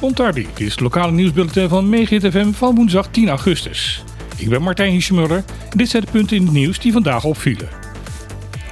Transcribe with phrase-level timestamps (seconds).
[0.00, 4.04] Montardi, dit is het lokale nieuwsbulletin van Megahit FM van woensdag 10 augustus.
[4.36, 7.68] Ik ben Martijn Hiesjemuller en dit zijn de punten in het nieuws die vandaag opvielen.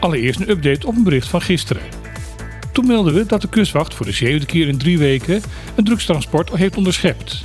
[0.00, 1.82] Allereerst een update op een bericht van gisteren.
[2.72, 5.42] Toen melden we dat de kustwacht voor de zevende keer in drie weken
[5.74, 7.44] een drugstransport heeft onderschept.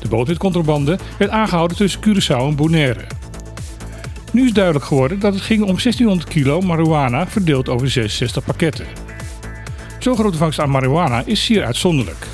[0.00, 3.04] De boot met werd aangehouden tussen Curaçao en Bonaire.
[4.32, 8.86] Nu is duidelijk geworden dat het ging om 1600 kilo marihuana verdeeld over 66 pakketten.
[10.06, 12.26] Zo'n grote vangst aan marihuana is zeer uitzonderlijk.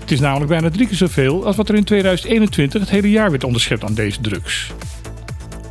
[0.00, 3.30] Het is namelijk bijna drie keer zoveel als wat er in 2021 het hele jaar
[3.30, 4.72] werd onderschept aan deze drugs.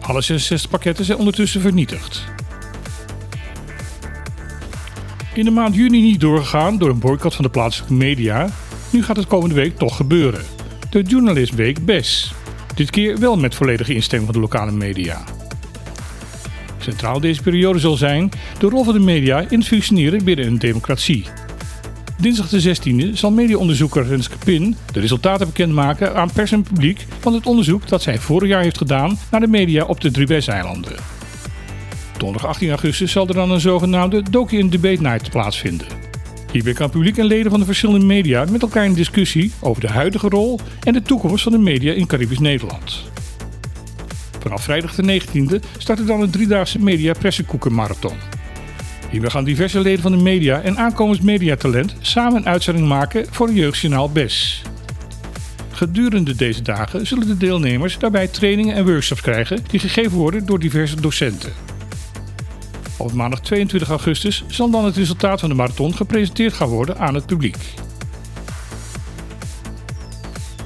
[0.02, 2.23] Alle 66 pakketten zijn ondertussen vernietigd.
[5.34, 8.49] In de maand juni niet doorgegaan door een boycott van de plaatselijke media.
[8.90, 10.41] Nu gaat het komende week toch gebeuren.
[10.90, 12.34] De Journalist Week BES.
[12.76, 15.23] Dit keer wel met volledige instemming van de lokale media.
[16.77, 18.29] Centraal deze periode zal zijn
[18.59, 21.26] de rol van de media in het functioneren binnen een democratie.
[22.23, 27.34] Dinsdag de 16e zal mediaonderzoeker Renske Pin de resultaten bekendmaken aan pers en publiek van
[27.34, 30.96] het onderzoek dat zij vorig jaar heeft gedaan naar de media op de Driebeis-eilanden.
[32.18, 35.88] Donderdag 18 augustus zal er dan een zogenaamde Docu Debate Night plaatsvinden.
[36.52, 39.90] Hierbij kan publiek en leden van de verschillende media met elkaar in discussie over de
[39.90, 43.04] huidige rol en de toekomst van de media in Caribisch Nederland.
[44.40, 48.32] Vanaf vrijdag de 19e start er dan een driedaagse media pressekoekenmarathon.
[49.13, 53.47] Hierbij gaan diverse leden van de media en aankomend mediatalent samen een uitzending maken voor
[53.47, 54.61] het jeugdjournaal BES.
[55.71, 60.59] Gedurende deze dagen zullen de deelnemers daarbij trainingen en workshops krijgen die gegeven worden door
[60.59, 61.53] diverse docenten.
[62.97, 67.16] Op maandag 22 augustus zal dan het resultaat van de marathon gepresenteerd gaan worden aan
[67.16, 67.57] het publiek.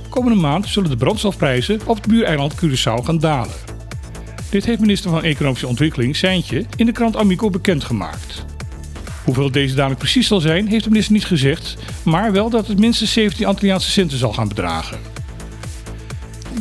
[0.09, 3.76] Komende maand zullen de brandstofprijzen op het buureiland Curaçao gaan dalen.
[4.57, 8.45] Dit heeft minister van Economische Ontwikkeling, Seintje, in de krant Amico bekendgemaakt.
[9.23, 12.79] Hoeveel deze dadelijk precies zal zijn, heeft de minister niet gezegd, maar wel dat het
[12.79, 14.99] minstens 17 Antilliaanse centen zal gaan bedragen.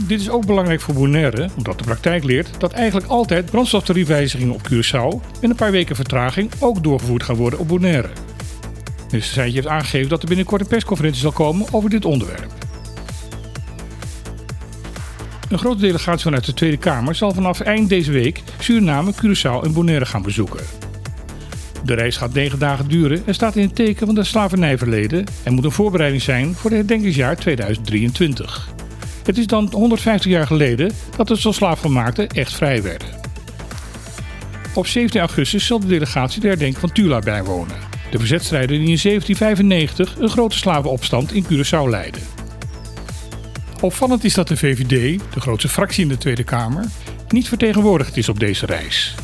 [0.06, 4.68] Dit is ook belangrijk voor Bonaire, omdat de praktijk leert dat eigenlijk altijd brandstoftariefwijzigingen op
[4.68, 8.10] Curaçao met een paar weken vertraging ook doorgevoerd gaan worden op Bonaire.
[9.10, 12.55] Minister Seintje heeft aangegeven dat er binnenkort een persconferentie zal komen over dit onderwerp.
[15.48, 19.72] Een grote delegatie vanuit de Tweede Kamer zal vanaf eind deze week Suriname, Curaçao en
[19.72, 20.60] Bonaire gaan bezoeken.
[21.84, 25.54] De reis gaat negen dagen duren en staat in het teken van het slavernijverleden en
[25.54, 28.68] moet een voorbereiding zijn voor het herdenkingsjaar 2023.
[29.24, 33.08] Het is dan 150 jaar geleden dat de tot slaafgemaakten echt vrij werden.
[34.74, 37.76] Op 17 augustus zal de delegatie de herdenking van Tula bijwonen.
[38.10, 42.18] De verzetstrijder die in 1795 een grote slavenopstand in Curaçao leidde.
[43.80, 46.84] Opvallend is dat de VVD, de grootste fractie in de Tweede Kamer,
[47.28, 49.14] niet vertegenwoordigd is op deze reis.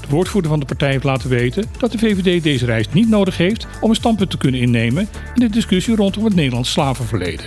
[0.00, 3.36] De woordvoerder van de partij heeft laten weten dat de VVD deze reis niet nodig
[3.36, 7.46] heeft om een standpunt te kunnen innemen in de discussie rondom het Nederlands slavenverleden.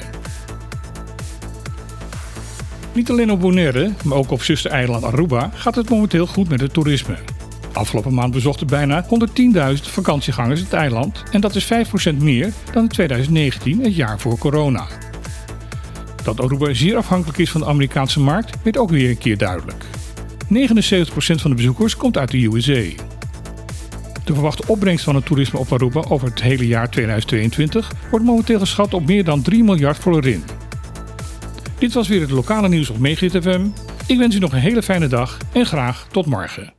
[2.94, 6.74] Niet alleen op Bonaire, maar ook op zustereiland Aruba gaat het momenteel goed met het
[6.74, 7.18] toerisme.
[7.74, 9.10] Afgelopen maand bezochten bijna 110.000
[9.82, 11.66] vakantiegangers het eiland en dat is
[12.14, 14.88] 5% meer dan in 2019, het jaar voor corona.
[16.24, 19.86] Dat Aruba zeer afhankelijk is van de Amerikaanse markt werd ook weer een keer duidelijk.
[20.54, 23.04] 79% van de bezoekers komt uit de USA.
[24.24, 28.60] De verwachte opbrengst van het toerisme op Aruba over het hele jaar 2022 wordt momenteel
[28.60, 30.44] geschat op meer dan 3 miljard florin.
[31.78, 33.68] Dit was weer het lokale nieuws op Megahit FM.
[34.08, 36.79] Ik wens u nog een hele fijne dag en graag tot morgen.